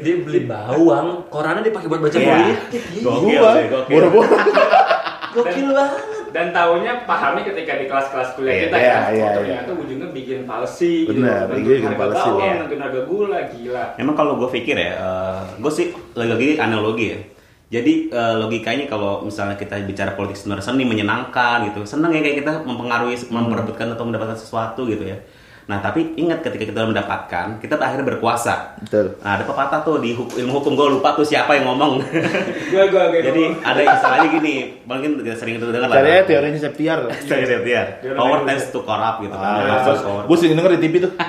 Dia 0.02 0.16
beli 0.18 0.42
bawang, 0.44 1.28
korannya 1.28 1.62
dipakai 1.64 1.88
buat 1.88 2.02
baca 2.02 2.16
Iya. 2.16 2.28
politik. 2.32 2.82
Gokil 3.00 3.38
gue 3.38 3.80
boro-boro 3.88 4.36
Gokil 5.32 5.70
banget. 5.72 6.04
Dan 6.32 6.52
tahunya 6.52 7.04
pahami 7.04 7.44
ketika 7.44 7.76
di 7.76 7.86
kelas-kelas 7.86 8.30
kuliah 8.34 8.52
Iya, 8.54 8.64
kita 8.66 8.78
iya, 8.78 8.88
ya. 8.88 8.92
iya, 8.92 9.04
oh, 9.04 9.12
iya. 9.12 9.30
ternyata 9.36 9.72
ujungnya 9.76 10.08
bikin 10.10 10.40
palsi 10.44 11.04
Benar, 11.04 11.52
gitu. 11.52 11.56
bikin 11.60 11.84
harga 11.84 12.00
palsi, 12.00 12.24
bawang, 12.26 12.40
iya. 12.42 12.54
nentuin 12.56 12.82
harga 12.82 13.02
gula, 13.04 13.40
gila. 13.48 13.86
Emang 13.96 14.16
kalau 14.16 14.34
gue 14.40 14.50
pikir 14.50 14.76
ya, 14.76 14.92
gue 15.56 15.72
sih 15.72 15.86
lagi-lagi 16.16 16.56
analogi 16.56 17.06
ya. 17.12 17.20
Jadi 17.72 18.12
eh, 18.12 18.36
logikanya 18.36 18.84
kalau 18.92 19.24
misalnya 19.24 19.56
kita 19.56 19.80
bicara 19.88 20.12
politik 20.12 20.36
sebenarnya 20.36 20.68
seni 20.68 20.84
menyenangkan 20.84 21.72
gitu, 21.72 21.88
seneng 21.88 22.12
ya 22.12 22.20
kayak 22.20 22.44
kita 22.44 22.52
mempengaruhi, 22.68 23.16
memperebutkan 23.32 23.96
atau 23.96 24.04
mendapatkan 24.04 24.36
sesuatu 24.36 24.84
gitu 24.92 25.08
ya. 25.08 25.16
Nah 25.72 25.80
tapi 25.80 26.20
ingat 26.20 26.44
ketika 26.44 26.68
kita 26.68 26.84
mendapatkan, 26.84 27.64
kita 27.64 27.80
akhirnya 27.80 28.04
berkuasa. 28.04 28.76
betul 28.84 29.16
Nah 29.24 29.40
ada 29.40 29.48
pepatah 29.48 29.80
tuh 29.88 30.04
di 30.04 30.12
hukum, 30.12 30.36
ilmu 30.36 30.60
hukum 30.60 30.76
gue 30.76 31.00
lupa 31.00 31.16
tuh 31.16 31.24
siapa 31.24 31.56
yang 31.56 31.72
ngomong. 31.72 32.04
Gue 32.76 32.84
gue 32.92 33.04
gue. 33.08 33.22
Jadi 33.24 33.44
ada 33.64 33.80
istilahnya 33.80 34.30
gini, 34.36 34.56
mungkin 34.84 35.24
sering 35.32 35.56
itu 35.56 35.66
dengar 35.72 35.88
lah. 35.88 36.04
caranya 36.04 36.24
teorinya 36.28 36.60
Septiar 36.60 37.08
Saya 37.24 37.48
lihat 37.48 37.64
ya. 37.64 37.84
Dia 38.04 38.20
Power 38.20 38.44
tends 38.44 38.68
to 38.68 38.84
corrupt 38.84 39.24
gitu 39.24 39.32
kan. 39.32 39.64
ah, 39.64 39.96
power. 39.96 40.24
gue 40.28 40.38
sering 40.44 40.60
denger 40.60 40.76
di 40.76 40.82
TV 40.84 40.94
tuh 41.08 41.12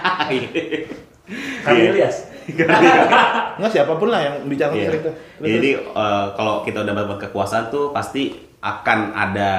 Iya. 1.70 1.90
Ilyas. 1.94 2.31
nggak 3.58 3.70
siapa 3.70 3.92
pun 3.94 4.08
lah 4.08 4.20
yang 4.20 4.34
bicara 4.44 4.72
Iya. 4.72 4.88
sering 4.88 5.02
tuh 5.02 5.14
Terus, 5.38 5.50
Jadi 5.52 5.70
eh, 5.76 6.26
kalau 6.32 6.54
kita 6.62 6.78
udah 6.80 6.94
dapat 6.96 7.18
kekuasaan 7.22 7.64
tuh 7.68 7.90
pasti 7.90 8.30
akan 8.58 8.98
ada 9.10 9.50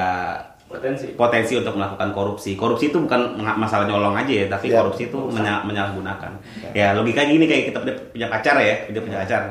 Potensi. 0.66 1.06
potensi 1.14 1.54
untuk 1.54 1.76
melakukan 1.76 2.10
korupsi. 2.10 2.56
Korupsi 2.56 2.90
itu 2.90 2.98
bukan 2.98 3.36
masalah 3.38 3.86
nyolong 3.86 4.16
aja 4.16 4.34
ya, 4.34 4.46
tapi 4.48 4.68
Iya. 4.68 4.80
korupsi 4.80 5.06
itu 5.06 5.20
menya- 5.30 5.62
menyalahgunakan. 5.62 6.32
Ya 6.72 6.92
logika 6.92 7.22
gini 7.22 7.46
kayak 7.46 7.70
kita 7.70 7.78
punya, 7.80 7.94
punya 8.10 8.28
pacar 8.28 8.56
ya, 8.58 8.76
dia 8.88 8.98
punya 8.98 9.22
pacar. 9.22 9.42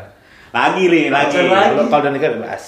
Lagi 0.50 0.84
nih, 0.84 1.08
lagi. 1.08 1.32
Pacar 1.32 1.44
lagi. 1.46 1.78
kalau 1.86 2.02
udah 2.02 2.12
nikah 2.12 2.30
bebas 2.34 2.62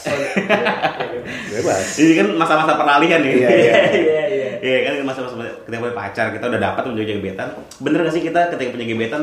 bebas 1.51 1.85
Ini 1.99 2.13
kan 2.15 2.27
masa-masa 2.37 2.73
peralihan 2.75 3.21
nih. 3.21 3.33
Iya, 3.35 3.49
iya. 3.51 3.73
Iya 3.91 4.23
iya. 4.31 4.51
Iya 4.61 4.79
kan 4.83 4.93
masa-masa 5.03 5.35
kita 5.61 5.77
punya 5.77 5.93
pacar, 5.93 6.27
kita 6.31 6.45
udah 6.47 6.61
dapat 6.63 6.83
punya 6.87 7.05
gebetan. 7.05 7.49
Bener 7.81 7.99
gak 8.03 8.15
sih 8.15 8.23
kita 8.23 8.41
ketika 8.51 8.71
punya 8.71 8.87
gebetan 8.87 9.23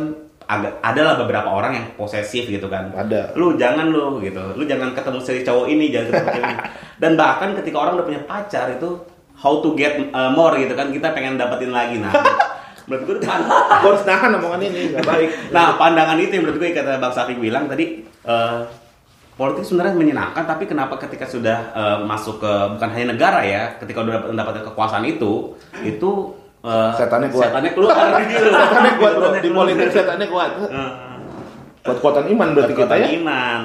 agak 0.51 0.83
adalah 0.83 1.15
beberapa 1.15 1.47
orang 1.47 1.71
yang 1.79 1.85
posesif 1.95 2.51
gitu 2.51 2.67
kan. 2.67 2.91
Ada. 2.91 3.31
Lu 3.39 3.55
jangan 3.55 3.87
lu 3.87 4.19
gitu. 4.19 4.43
Lu 4.59 4.67
jangan 4.67 4.91
ketemu 4.91 5.19
si 5.23 5.47
cowok 5.47 5.65
ini, 5.71 5.85
jangan 5.87 6.07
ketemu 6.11 6.39
ini. 6.43 6.55
Dan 7.01 7.11
bahkan 7.15 7.55
ketika 7.55 7.77
orang 7.79 7.95
udah 7.95 8.07
punya 8.11 8.21
pacar 8.27 8.67
itu 8.75 8.99
how 9.41 9.63
to 9.63 9.73
get 9.73 9.97
uh, 10.11 10.29
more 10.29 10.53
gitu 10.59 10.75
kan 10.77 10.93
kita 10.93 11.17
pengen 11.17 11.33
dapetin 11.33 11.73
lagi 11.73 11.97
nah. 11.97 12.13
menurut 12.89 13.03
gue 13.09 13.15
gue 13.25 13.89
harus 13.89 14.03
nahan 14.05 14.37
omongan 14.37 14.61
ini 14.69 14.93
nggak 14.93 15.05
baik 15.05 15.29
Nah, 15.49 15.77
pandangan 15.77 16.17
itu 16.21 16.33
yang 16.33 16.43
menurut 16.45 16.59
gue 16.61 16.69
kata 16.73 17.01
Bang 17.01 17.13
Safi 17.13 17.33
bilang 17.37 17.65
tadi 17.65 18.05
eh, 18.05 18.59
politik 19.37 19.65
sebenarnya 19.65 19.97
menyenangkan 19.97 20.43
tapi 20.45 20.69
kenapa 20.69 20.97
ketika 21.01 21.25
sudah 21.25 21.73
eh, 21.73 21.97
masuk 22.05 22.41
ke 22.41 22.53
bukan 22.77 22.89
hanya 22.93 23.17
negara 23.17 23.41
ya, 23.41 23.77
ketika 23.81 24.05
udah 24.05 24.13
dapat- 24.21 24.29
mendapatkan 24.33 24.63
kekuasaan 24.73 25.05
itu, 25.07 25.55
itu 25.81 26.09
eh, 26.61 26.91
Setannya 26.93 27.27
kuat. 27.27 27.49
Setannya 27.49 27.71
keluar 27.71 27.95
gitu. 28.23 28.47
setannya 28.55 28.91
kuat 28.95 29.13
bro 29.13 29.29
di 29.35 29.49
politik 29.49 29.87
setannya 29.89 30.27
kuat 30.27 30.51
Eh, 30.61 30.91
kuat 31.81 31.97
kuatan 31.97 32.25
iman 32.29 32.47
berarti 32.53 32.73
kita 32.73 32.93
ya 32.95 33.07
iman. 33.17 33.61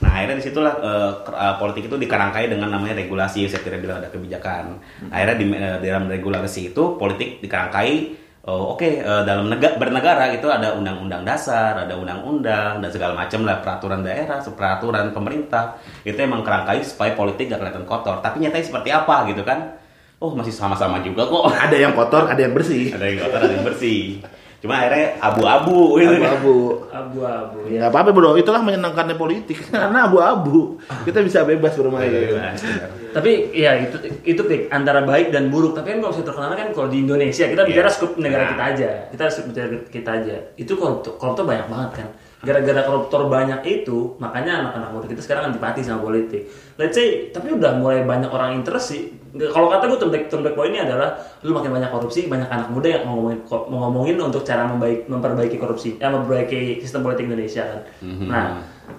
Nah 0.00 0.10
akhirnya 0.10 0.36
di 0.36 0.44
situlah 0.44 0.74
eh, 0.76 1.10
eh, 1.26 1.54
politik 1.56 1.86
itu 1.86 1.96
dikerangkai 1.96 2.48
dengan 2.48 2.68
namanya 2.70 2.96
regulasi. 2.96 3.44
Saya 3.44 3.60
kira 3.60 3.76
bilang 3.76 4.00
ada 4.00 4.08
kebijakan. 4.08 4.76
Akhirnya 5.08 5.36
di, 5.36 5.46
eh, 5.50 5.76
di 5.78 5.86
dalam 5.86 6.06
regulasi 6.06 6.70
itu 6.70 6.96
politik 6.96 7.40
dikerangkai. 7.40 8.16
oh, 8.42 8.72
Oke 8.72 8.98
eh, 8.98 9.22
dalam 9.22 9.48
nega- 9.48 9.76
bernegara 9.76 10.28
itu 10.30 10.48
ada 10.48 10.72
undang-undang 10.72 11.20
dasar, 11.22 11.76
ada 11.76 11.92
undang-undang 11.92 12.80
dan 12.80 12.88
segala 12.88 13.12
macam 13.12 13.44
lah 13.44 13.60
peraturan 13.60 14.00
daerah, 14.00 14.40
peraturan 14.40 15.12
pemerintah 15.12 15.76
itu 16.02 16.16
emang 16.16 16.40
kerangkai 16.40 16.80
supaya 16.80 17.12
politik 17.12 17.48
gak 17.48 17.60
kelihatan 17.60 17.84
kotor. 17.84 18.20
Tapi 18.20 18.40
nyatanya 18.40 18.64
seperti 18.64 18.88
apa 18.90 19.28
gitu 19.28 19.44
kan? 19.44 19.79
Oh 20.20 20.36
masih 20.36 20.52
sama-sama 20.52 21.00
juga 21.00 21.24
kok. 21.24 21.48
Ada 21.64 21.76
yang 21.76 21.92
kotor, 21.92 22.28
ada 22.28 22.36
yang 22.36 22.52
bersih. 22.52 22.92
ada 22.92 23.04
yang 23.04 23.18
kotor, 23.18 23.40
ada 23.40 23.52
yang 23.56 23.64
bersih. 23.64 24.20
Cuma 24.60 24.76
akhirnya 24.76 25.16
abu-abu 25.16 25.96
gitu 25.96 26.20
kan. 26.20 26.36
Abu-abu. 26.36 26.56
Abu-abu. 26.92 27.58
Ya 27.64 27.76
nggak 27.80 27.92
apa-apa 27.96 28.10
bro, 28.12 28.36
itulah 28.36 28.60
menyenangkannya 28.60 29.16
politik 29.16 29.56
karena 29.72 30.04
abu-abu. 30.04 30.76
Kita 31.08 31.24
bisa 31.24 31.48
bebas 31.48 31.72
bermain. 31.72 32.12
Bebas, 32.12 32.60
benar. 32.60 32.92
Tapi 33.10 33.30
ya 33.50 33.80
itu 33.80 33.96
itu 34.20 34.42
Pik, 34.44 34.68
antara 34.68 35.00
baik 35.02 35.32
dan 35.32 35.48
buruk. 35.48 35.72
Tapi 35.72 35.96
kan 35.96 35.98
kalau 35.98 36.12
bisa 36.12 36.22
terkenal 36.22 36.52
kan 36.52 36.68
kalau 36.70 36.92
di 36.92 37.00
Indonesia 37.00 37.48
kita 37.48 37.64
bicara 37.64 37.88
Iya. 37.88 37.96
skup 37.96 38.12
negara 38.20 38.44
Nah. 38.44 38.50
kita 38.52 38.64
aja. 38.68 38.90
Kita 39.08 39.22
skup 39.32 39.46
negara 39.48 39.66
kita 39.88 40.10
aja. 40.12 40.36
Itu 40.54 40.72
koruptor, 40.76 41.16
koruptor 41.16 41.48
banyak 41.48 41.64
banget 41.64 41.90
kan. 41.96 42.08
Gara-gara 42.40 42.80
koruptor 42.84 43.28
banyak 43.28 43.60
itu, 43.64 44.16
makanya 44.16 44.64
anak-anak 44.64 44.88
muda 44.90 45.06
kita 45.08 45.20
sekarang 45.20 45.52
antipati 45.52 45.80
sama 45.80 46.00
politik. 46.00 46.48
Let's 46.76 46.96
say, 46.96 47.28
tapi 47.28 47.52
udah 47.52 47.76
mulai 47.76 48.04
banyak 48.04 48.28
orang 48.28 48.56
interest 48.56 48.92
sih. 48.92 49.12
Kalau 49.30 49.70
kata 49.70 49.86
gue 49.86 49.98
turn 49.98 50.10
back, 50.10 50.24
turn 50.26 50.42
back 50.42 50.58
point 50.58 50.74
ini 50.74 50.82
adalah 50.82 51.14
lu 51.46 51.54
makin 51.54 51.70
banyak 51.70 51.90
korupsi, 51.94 52.26
banyak 52.26 52.50
anak 52.50 52.68
muda 52.74 52.88
yang 52.98 53.02
ngomongin 53.06 53.38
mau 53.46 53.78
ngomongin 53.86 54.18
untuk 54.18 54.42
cara 54.42 54.66
membaik, 54.66 55.06
memperbaiki 55.06 55.54
korupsi, 55.54 55.94
ya 56.02 56.10
memperbaiki 56.10 56.82
sistem 56.82 57.06
politik 57.06 57.30
Indonesia 57.30 57.62
kan. 57.62 57.80
Nah, 58.26 58.46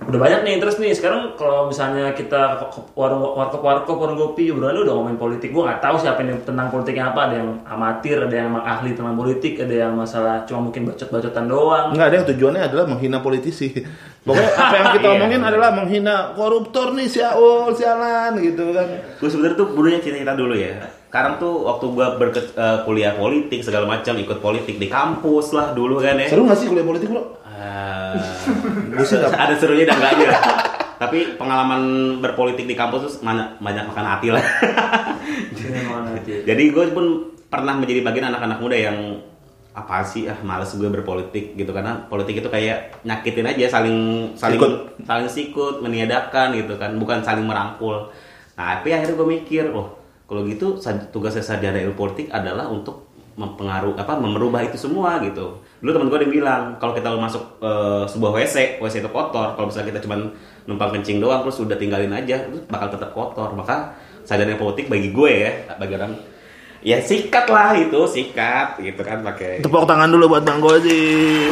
udah 0.08 0.20
banyak 0.20 0.40
nih 0.48 0.54
interest 0.56 0.80
nih. 0.80 0.96
Sekarang 0.96 1.36
kalau 1.36 1.68
misalnya 1.68 2.16
kita 2.16 2.72
warung 2.96 3.36
warkop 3.36 3.60
warkop 3.60 3.98
warung 4.00 4.18
kopi 4.18 4.50
obrolannya 4.56 4.88
udah 4.88 4.94
ngomongin 4.96 5.20
politik. 5.20 5.50
Gue 5.52 5.68
nggak 5.68 5.84
tahu 5.84 5.96
siapa 6.00 6.24
yang 6.24 6.40
tentang 6.48 6.72
politiknya 6.72 7.12
apa. 7.12 7.20
Ada 7.28 7.36
yang 7.44 7.50
amatir 7.68 8.18
ada 8.24 8.36
yang 8.36 8.48
emang 8.56 8.64
ahli 8.64 8.92
tentang 8.96 9.16
politik 9.20 9.60
ada 9.60 9.76
yang 9.88 9.94
masalah 9.94 10.48
cuma 10.48 10.72
mungkin 10.72 10.88
bacot 10.88 11.10
bacotan 11.12 11.46
doang. 11.52 11.92
Enggak 11.92 12.08
ada 12.08 12.16
yang 12.24 12.28
tujuannya 12.32 12.62
adalah 12.72 12.86
menghina 12.88 13.20
politisi. 13.20 13.84
Pokoknya 14.22 14.54
apa 14.54 14.76
yang 14.76 14.88
kita 14.94 15.02
Iya. 15.04 15.16
omongin 15.18 15.42
adalah 15.42 15.70
menghina 15.74 16.16
koruptor 16.32 16.94
nih 16.94 17.10
siaul, 17.10 17.74
sialan 17.74 18.38
gitu 18.38 18.70
kan. 18.70 18.86
gue 19.18 19.26
sebenarnya 19.26 19.58
tuh 19.58 19.68
dulunya 19.72 19.98
cerita 19.98 20.34
dulu 20.34 20.54
ya 20.54 20.78
sekarang 21.10 21.36
tuh 21.38 21.66
waktu 21.66 21.86
gue 21.90 22.08
berke- 22.16 22.54
eh, 22.54 22.78
kuliah 22.82 23.14
politik 23.14 23.60
segala 23.60 23.84
macam 23.84 24.16
ikut 24.16 24.40
politik 24.40 24.78
di 24.78 24.88
kampus 24.88 25.52
lah 25.52 25.74
dulu 25.74 26.00
kan 26.00 26.16
ya 26.16 26.30
Seru 26.30 26.46
nggak 26.46 26.56
sih 26.56 26.70
kuliah 26.70 26.86
politik 26.86 27.10
bro? 27.10 27.36
Ah, 27.44 28.16
ada 29.44 29.54
serunya 29.58 29.84
dan 29.84 29.98
enggaknya 29.98 30.30
tapi 30.96 31.34
pengalaman 31.34 31.82
berpolitik 32.22 32.64
di 32.64 32.78
kampus 32.78 33.00
tuh 33.02 33.14
banyak, 33.20 33.58
banyak 33.58 33.84
makan 33.84 34.06
hati 34.08 34.28
lah 34.30 34.44
nanti. 36.06 36.46
jadi 36.46 36.64
gue 36.64 36.84
pun 36.92 37.06
pernah 37.48 37.74
menjadi 37.74 38.02
bagian 38.02 38.30
anak-anak 38.30 38.62
muda 38.62 38.78
yang 38.78 38.98
apa 39.72 40.04
sih 40.04 40.28
ah 40.28 40.36
males 40.44 40.72
gue 40.76 40.90
berpolitik 40.90 41.56
gitu. 41.56 41.72
Karena 41.72 41.96
politik 42.12 42.44
itu 42.44 42.50
kayak 42.52 43.04
nyakitin 43.08 43.48
aja 43.48 43.80
saling 43.80 43.98
saling 44.36 44.60
Sikut. 44.60 44.74
saling 45.08 45.30
sikut 45.32 45.76
meniadakan 45.80 46.56
gitu 46.60 46.76
kan. 46.76 46.92
Bukan 47.00 47.24
saling 47.24 47.48
merangkul. 47.48 48.12
Nah 48.60 48.80
tapi 48.80 48.92
akhirnya 48.92 49.16
gue 49.16 49.28
mikir 49.28 49.72
oh 49.72 49.96
kalau 50.28 50.44
gitu 50.48 50.80
sa- 50.80 51.08
tugasnya 51.12 51.44
sarjana 51.44 51.80
ilmu 51.80 51.96
politik 51.96 52.28
adalah 52.32 52.68
untuk 52.68 53.08
mempengaruhi 53.32 53.96
apa 53.96 54.20
merubah 54.20 54.60
itu 54.60 54.76
semua 54.76 55.24
gitu. 55.24 55.56
Dulu 55.80 55.90
teman 55.96 56.08
gue 56.12 56.18
ada 56.20 56.26
yang 56.28 56.36
bilang 56.36 56.64
kalau 56.78 56.92
kita 56.92 57.08
masuk 57.16 57.44
eh, 57.64 58.04
sebuah 58.12 58.32
wc 58.36 58.56
wc 58.84 58.96
itu 59.00 59.10
kotor. 59.10 59.56
Kalau 59.56 59.72
misalnya 59.72 59.96
kita 59.96 60.00
cuma 60.04 60.20
numpang 60.68 60.92
kencing 61.00 61.24
doang 61.24 61.42
terus 61.48 61.64
udah 61.64 61.80
tinggalin 61.80 62.12
aja 62.12 62.44
itu 62.44 62.60
bakal 62.68 62.92
tetap 62.92 63.16
kotor. 63.16 63.56
Maka 63.56 63.96
sarjana 64.28 64.52
ilmu 64.52 64.68
politik 64.68 64.92
bagi 64.92 65.16
gue 65.16 65.32
ya 65.32 65.52
bagi 65.80 65.96
orang 65.96 66.12
ya 66.82 66.98
sikat 67.02 67.46
lah 67.46 67.78
itu 67.78 68.02
sikat 68.10 68.82
gitu 68.82 69.02
kan 69.06 69.22
pakai 69.22 69.62
Tepuk 69.62 69.86
tangan 69.86 70.10
dulu 70.10 70.38
buat 70.38 70.44
Bang 70.44 70.58
Gozi. 70.58 71.46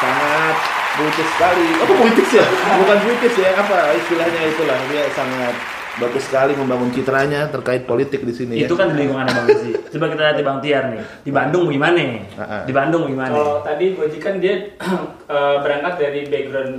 Sangat 0.00 0.56
puitis 0.96 1.28
sekali. 1.36 1.66
Apa 1.80 1.92
puitis 1.92 2.30
ya? 2.32 2.44
Bukan 2.80 2.98
puitis 3.04 3.34
ya, 3.36 3.50
apa 3.56 3.76
istilahnya 3.96 4.40
itulah. 4.48 4.78
Dia 4.88 5.02
sangat 5.12 5.54
bagus 5.94 6.26
sekali 6.26 6.58
membangun 6.58 6.90
citranya 6.90 7.46
terkait 7.54 7.86
politik 7.86 8.26
di 8.26 8.34
sini 8.34 8.54
ya. 8.58 8.66
itu 8.66 8.74
kan 8.74 8.90
di 8.90 9.06
lingkungan 9.06 9.30
Bang 9.30 9.48
Zi. 9.62 9.70
Coba 9.94 10.10
kita 10.10 10.22
lihat 10.26 10.36
di 10.40 10.44
Bang 10.44 10.58
Tiar 10.58 10.84
nih. 10.90 11.02
Di 11.22 11.30
Bandung 11.30 11.70
gimana? 11.70 12.02
Ah, 12.34 12.42
ah. 12.42 12.62
Di 12.66 12.72
Bandung 12.74 13.06
gimana? 13.06 13.30
Kalau 13.30 13.62
tadi 13.62 13.94
Goji 13.94 14.18
kan 14.18 14.34
dia 14.42 14.54
eh, 15.34 15.56
berangkat 15.62 15.94
dari 16.02 16.20
background 16.26 16.74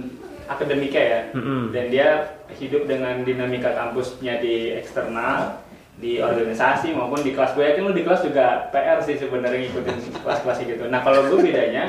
akademika 0.45 1.01
ya, 1.01 1.21
Mm-mm. 1.33 1.73
dan 1.73 1.89
dia 1.89 2.09
hidup 2.53 2.85
dengan 2.85 3.25
dinamika 3.25 3.73
kampusnya 3.73 4.37
di 4.37 4.77
eksternal, 4.77 5.57
di 5.95 6.19
organisasi 6.19 6.91
maupun 6.91 7.23
di 7.23 7.31
kelas. 7.31 7.55
Gue 7.55 7.71
yakin 7.71 7.87
lu 7.87 7.93
di 7.95 8.03
kelas 8.03 8.21
juga 8.27 8.67
PR 8.71 8.99
sih 8.99 9.15
sebenarnya 9.15 9.69
ngikutin 9.69 9.97
kelas-kelas 10.23 10.57
gitu. 10.67 10.83
Nah 10.91 10.99
kalau 10.99 11.27
gue 11.31 11.39
bedanya 11.39 11.87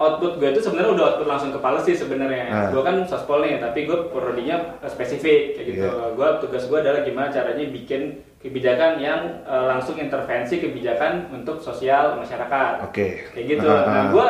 output 0.00 0.40
gue 0.40 0.48
itu 0.56 0.60
sebenarnya 0.64 0.96
udah 0.96 1.04
output 1.12 1.28
langsung 1.28 1.52
ke 1.52 1.60
policy 1.60 1.92
sebenarnya. 1.92 2.44
Ah. 2.48 2.68
Gue 2.72 2.80
kan 2.80 3.04
sospol 3.04 3.44
nih, 3.44 3.60
tapi 3.60 3.84
gue 3.84 4.08
prodinya 4.08 4.80
eh, 4.80 4.88
spesifik 4.88 5.60
kayak 5.60 5.66
gitu. 5.76 5.88
Iya. 5.88 6.16
Gue 6.16 6.28
tugas 6.40 6.64
gue 6.64 6.78
adalah 6.80 7.00
gimana 7.04 7.28
caranya 7.28 7.64
bikin 7.68 8.24
kebijakan 8.40 8.96
yang 8.96 9.44
eh, 9.44 9.64
langsung 9.68 10.00
intervensi 10.00 10.56
kebijakan 10.60 11.28
untuk 11.32 11.60
sosial 11.60 12.16
masyarakat 12.16 12.88
Oke. 12.88 13.28
kayak 13.36 13.46
gitu. 13.56 13.68
Ah, 13.68 13.84
ah. 13.84 13.84
Nah, 13.88 14.04
gue 14.08 14.28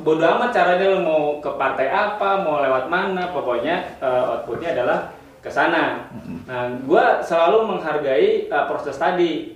bodo 0.00 0.24
amat 0.24 0.50
caranya 0.54 0.86
lo 0.96 0.98
mau 1.04 1.22
ke 1.44 1.50
partai 1.58 1.92
apa, 1.92 2.40
mau 2.40 2.62
lewat 2.62 2.86
mana, 2.86 3.34
pokoknya 3.34 3.98
eh, 3.98 4.30
outputnya 4.30 4.78
adalah 4.78 5.17
ke 5.38 5.50
sana. 5.50 6.10
Nah, 6.46 6.64
gue 6.82 7.04
selalu 7.22 7.58
menghargai 7.74 8.50
eh, 8.50 8.64
proses 8.66 8.98
tadi 8.98 9.54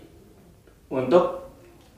untuk 0.92 1.50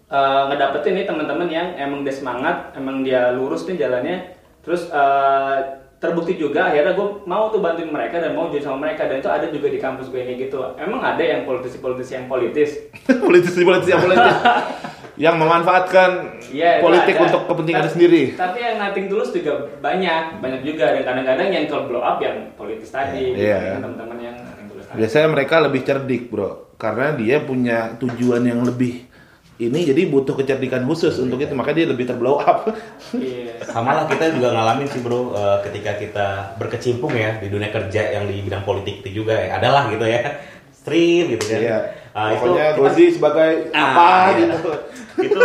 eh, 0.09 0.43
ngedapetin 0.49 0.95
nih 0.97 1.07
teman-teman 1.07 1.49
yang 1.51 1.69
emang 1.77 2.01
dia 2.03 2.15
semangat, 2.15 2.73
emang 2.77 3.05
dia 3.05 3.33
lurus 3.35 3.69
nih 3.69 3.81
jalannya, 3.81 4.37
terus 4.65 4.89
eh, 4.89 5.59
terbukti 6.05 6.37
juga 6.37 6.69
akhirnya 6.69 6.93
gue 6.93 7.09
mau 7.25 7.49
tuh 7.49 7.65
bantuin 7.65 7.89
mereka 7.89 8.21
dan 8.21 8.37
mau 8.37 8.53
jadi 8.53 8.69
sama 8.69 8.85
mereka 8.85 9.09
dan 9.09 9.25
itu 9.25 9.31
ada 9.33 9.49
juga 9.49 9.73
di 9.73 9.81
kampus 9.81 10.13
gue 10.13 10.21
kayak 10.21 10.49
gitu. 10.49 10.61
Emang 10.77 11.01
ada 11.01 11.23
yang 11.25 11.49
politisi-politisi 11.49 12.13
yang 12.13 12.27
politis, 12.29 12.71
politisi 13.25 13.65
politisi 13.65 13.91
yang 13.97 14.05
politik 14.05 14.37
yang 15.15 15.39
memanfaatkan 15.39 16.43
Iya, 16.51 16.79
itu 16.79 16.83
politik 16.83 17.15
ada. 17.15 17.23
untuk 17.25 17.43
kepentingan 17.47 17.83
Tapi- 17.83 17.93
sendiri. 17.93 18.23
Tapi 18.35 18.59
yang 18.59 18.77
nating 18.79 19.07
tulus 19.07 19.31
juga 19.31 19.53
banyak, 19.79 20.23
banyak 20.43 20.61
juga 20.63 20.91
dan 20.91 21.03
kadang-kadang 21.03 21.49
yang 21.49 21.65
kalau 21.67 21.85
blow 21.87 22.03
up 22.03 22.19
yang 22.19 22.51
politis 22.55 22.91
tadi, 22.91 23.33
Iya. 23.33 23.59
gitu, 23.59 23.79
teman-teman 23.79 24.19
yang 24.19 24.37
nating 24.37 24.67
tulus 24.69 24.85
tadi. 24.85 24.97
Biasanya 24.99 25.29
mereka 25.31 25.55
lebih 25.61 25.81
cerdik, 25.83 26.23
Bro. 26.29 26.51
Karena 26.75 27.15
dia 27.15 27.39
punya 27.39 27.95
tujuan 27.97 28.43
yang 28.43 28.61
lebih 28.61 29.07
ini 29.55 29.87
jadi 29.87 30.11
butuh 30.11 30.35
kecerdikan 30.35 30.83
khusus 30.83 31.15
untuk 31.17 31.39
itu 31.39 31.55
makanya 31.55 31.77
dia 31.79 31.89
lebih 31.89 32.05
terblow 32.05 32.43
up. 32.43 32.67
Iya. 33.15 33.63
sama 33.63 33.95
lah 33.95 34.05
kita 34.05 34.35
juga 34.35 34.51
ngalamin 34.51 34.91
sih 34.91 34.99
bro 34.99 35.31
eh, 35.31 35.59
ketika 35.63 35.95
kita 35.95 36.27
berkecimpung 36.59 37.15
ya 37.15 37.39
di 37.39 37.47
dunia 37.47 37.71
kerja 37.71 38.13
yang 38.13 38.27
di 38.27 38.43
bidang 38.43 38.61
politik 38.61 39.01
itu 39.01 39.23
juga 39.23 39.33
ya 39.33 39.57
adalah 39.57 39.87
gitu 39.89 40.03
ya 40.03 40.43
stream 40.75 41.31
gitu 41.33 41.47
kan 41.47 41.87
Iya. 42.15 42.23
Ah, 42.23 42.29
itu 42.31 42.47
Pokoknya 42.47 42.67
kita- 42.71 42.79
Gozi 42.79 43.05
sebagai 43.11 43.51
Ah, 43.75 43.83
apa 43.91 44.07
iya. 44.31 44.47
gitu. 44.55 44.71
itu 45.15 45.41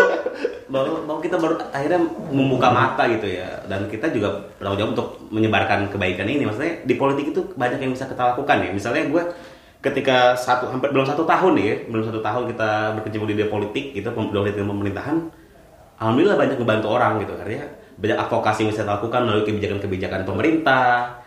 baru, 0.65 1.05
baru 1.05 1.17
kita 1.17 1.37
baru 1.37 1.53
akhirnya 1.69 2.01
membuka 2.29 2.69
mata 2.69 3.05
gitu 3.05 3.25
ya 3.25 3.45
dan 3.65 3.85
kita 3.85 4.09
juga 4.09 4.33
bertanggung 4.57 4.77
jawab 4.77 4.91
untuk 4.93 5.07
menyebarkan 5.29 5.89
kebaikan 5.89 6.25
ini 6.25 6.45
maksudnya 6.45 6.85
di 6.85 6.93
politik 6.93 7.33
itu 7.33 7.41
banyak 7.53 7.77
yang 7.77 7.93
bisa 7.93 8.05
kita 8.05 8.33
lakukan 8.33 8.65
ya 8.65 8.69
misalnya 8.69 9.05
gue 9.05 9.23
ketika 9.79 10.33
satu 10.33 10.69
hampir 10.69 10.89
belum 10.89 11.05
satu 11.05 11.21
tahun 11.23 11.53
nih 11.53 11.65
ya 11.65 11.75
belum 11.85 12.03
satu 12.03 12.19
tahun 12.19 12.43
kita 12.49 12.69
berkecimpung 12.97 13.29
di 13.29 13.37
dunia 13.37 13.49
politik 13.49 13.85
gitu 13.93 14.09
politik 14.09 14.57
pemerintahan 14.57 15.17
alhamdulillah 15.97 16.37
banyak 16.37 16.57
ngebantu 16.57 16.87
orang 16.89 17.21
gitu 17.21 17.33
artinya 17.33 17.65
banyak 17.99 18.17
advokasi 18.17 18.59
yang 18.65 18.69
bisa 18.73 18.81
kita 18.83 18.93
lakukan 18.97 19.21
melalui 19.21 19.45
kebijakan-kebijakan 19.45 20.21
pemerintah 20.25 21.18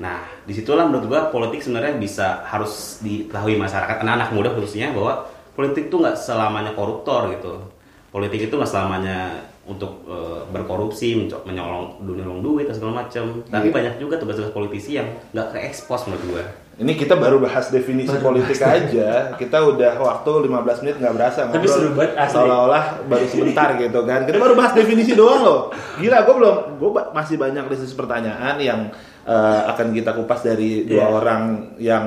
nah 0.00 0.24
di 0.42 0.56
situlah 0.56 0.88
menurut 0.88 1.06
gua 1.06 1.20
politik 1.28 1.60
sebenarnya 1.60 1.94
bisa 1.94 2.40
harus 2.42 2.98
diketahui 3.00 3.54
masyarakat 3.54 4.00
anak-anak 4.00 4.32
muda 4.32 4.48
khususnya 4.50 4.96
bahwa 4.96 5.28
politik 5.52 5.92
itu 5.92 5.96
nggak 6.00 6.16
selamanya 6.16 6.72
koruptor 6.72 7.28
gitu 7.30 7.60
politik 8.08 8.48
itu 8.48 8.54
nggak 8.56 8.66
selamanya 8.66 9.44
untuk 9.62 10.02
eh, 10.08 10.40
berkorupsi 10.48 11.20
menyolong 11.44 12.00
menyolong 12.00 12.40
duit 12.40 12.64
dan 12.64 12.74
segala 12.74 13.04
macam 13.04 13.44
tapi 13.46 13.68
Iya. 13.68 13.76
banyak 13.76 13.94
juga 14.00 14.16
tugas-tugas 14.16 14.50
politisi 14.50 14.96
yang 14.96 15.06
nggak 15.30 15.52
ke 15.52 15.58
expose 15.62 16.08
menurut 16.08 16.26
gua 16.26 16.44
Ini 16.80 16.96
kita 16.96 17.12
baru 17.12 17.36
bahas 17.44 17.68
definisi 17.68 18.16
politik 18.24 18.56
aja. 18.56 19.36
Kita 19.36 19.58
udah 19.68 20.00
waktu 20.00 20.48
15 20.48 20.80
menit 20.80 20.96
nggak 20.96 21.12
berasa 21.12 21.52
Tapi 21.52 21.68
seru 21.68 21.92
banget, 21.92 22.16
asli. 22.16 22.32
Seolah-olah 22.32 22.84
baru 23.04 23.26
sebentar 23.28 23.68
gitu 23.76 24.00
kan. 24.08 24.24
Kita 24.24 24.40
baru 24.40 24.56
bahas 24.56 24.72
definisi 24.72 25.12
doang 25.12 25.44
loh. 25.44 25.60
Gila, 26.00 26.24
gue 26.24 26.34
belum, 26.40 26.56
gue 26.80 26.90
masih 27.12 27.36
banyak 27.36 27.68
listis 27.68 27.92
pertanyaan 27.92 28.56
yang 28.56 28.88
eh, 29.24 29.60
akan 29.70 29.86
kita 29.92 30.10
kupas 30.16 30.40
dari 30.44 30.84
dua 30.88 31.04
Iya. 31.04 31.12
orang 31.12 31.42
yang 31.76 32.04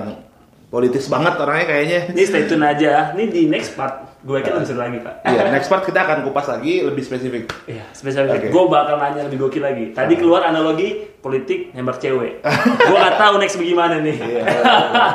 politis 0.74 1.06
banget 1.06 1.38
orangnya 1.38 1.66
kayaknya. 1.70 2.00
Ini 2.14 2.24
stay 2.26 2.44
tune 2.50 2.66
aja. 2.66 3.14
Ini 3.14 3.24
di 3.30 3.42
next 3.46 3.78
part 3.78 4.14
Gue 4.24 4.40
lebih 4.40 4.64
seru 4.64 4.80
lagi 4.80 5.04
pak. 5.04 5.20
Iya, 5.28 5.42
next 5.54 5.68
part 5.68 5.84
kita 5.84 6.00
akan 6.08 6.24
kupas 6.24 6.48
lagi 6.48 6.80
lebih 6.80 7.04
spesifik. 7.04 7.52
Iya, 7.68 7.84
spesial. 7.92 8.32
Oke. 8.32 8.48
Gue 8.48 8.64
bakal 8.72 8.96
nanya 8.96 9.28
lebih 9.28 9.36
gokil 9.44 9.60
lagi. 9.60 9.92
Tadi 9.92 10.16
keluar 10.16 10.48
analogi 10.48 11.12
politik 11.20 11.76
nembak 11.76 12.00
cewek. 12.00 12.40
gue 12.88 12.98
gak 12.98 13.20
tahu 13.20 13.36
next 13.44 13.60
bagaimana 13.60 14.00
nih. 14.00 14.16
Iya. 14.16 14.44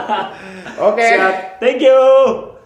Oke. 0.92 1.08
Siap. 1.08 1.56
Thank 1.56 1.80
you. 1.80 2.57